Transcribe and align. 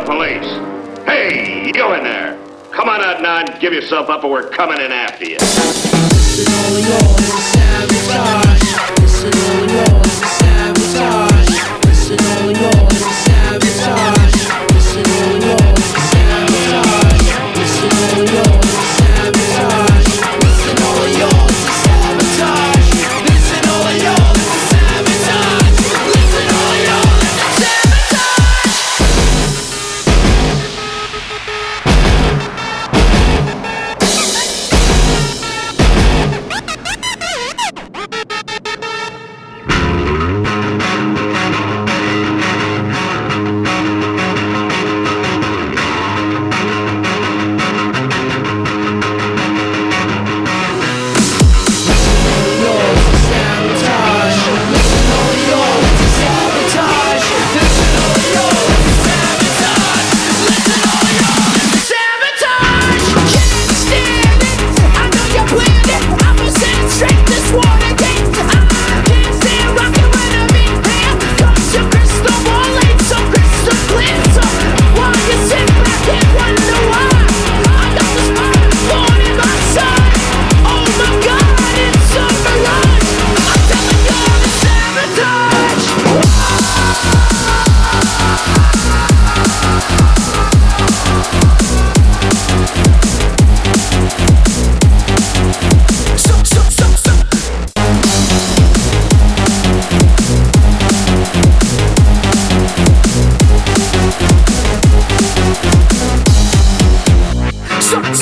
the 0.00 0.06
police. 0.06 1.06
Hey, 1.06 1.66
you 1.74 1.94
in 1.94 2.04
there! 2.04 2.38
Come 2.70 2.88
on 2.88 3.02
out 3.02 3.22
now 3.22 3.38
and 3.38 3.60
give 3.60 3.72
yourself 3.72 4.10
up, 4.10 4.24
or 4.24 4.30
we're 4.30 4.50
coming 4.50 4.78
in 4.78 4.92
after 4.92 5.24
you. 5.24 7.15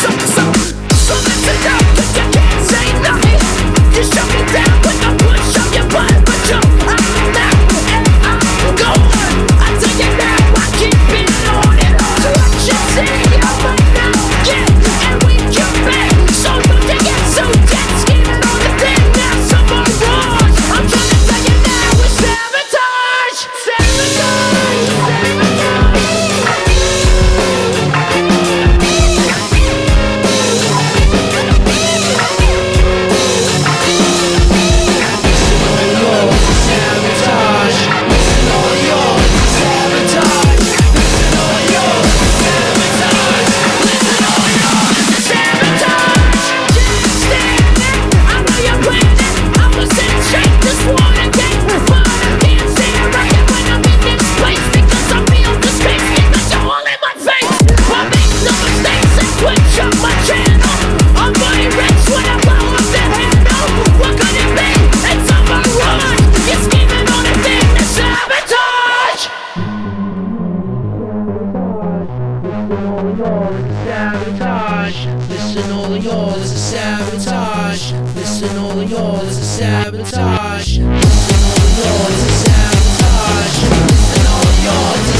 so, 0.04 0.10
so, 0.26 0.52
so 0.96 1.14
listen 1.14 1.66
up, 1.72 1.80
cause 1.96 2.16
I 2.18 2.30
can't 2.30 2.62
say 2.68 2.86
nothing. 3.00 3.96
You 3.96 4.04
shut 4.04 4.26
me 4.28 4.52
down. 4.52 4.83
sabotage. 73.94 75.06
Listen, 75.28 75.70
all 75.70 75.94
of 75.94 76.04
y'all 76.04 76.34
is 76.34 76.52
a 76.52 76.58
sabotage. 76.58 77.92
Listen, 78.16 78.56
all 78.58 78.80
of 78.80 78.90
y'all 78.90 79.20
is 79.22 79.38
a 79.38 79.44
sabotage. 79.44 80.78
Listen, 80.78 81.40
all 81.48 81.62
of 81.66 81.78
y'all 81.78 82.08
is 82.14 82.22
a 82.24 82.34
sabotage. 82.44 83.56
Listen, 83.62 84.26
all 84.32 84.46
of 84.50 84.64
y'all 84.64 85.13